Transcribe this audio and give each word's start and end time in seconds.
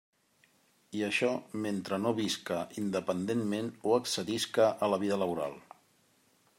I 0.99 1.03
això 1.07 1.29
mentre 1.65 1.99
no 2.05 2.13
visca 2.21 2.63
independentment 2.85 3.71
o 3.91 3.95
accedisca 3.99 4.69
a 4.89 4.93
la 4.95 5.01
vida 5.07 5.23
laboral. 5.27 5.59